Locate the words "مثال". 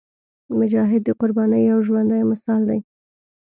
2.31-2.61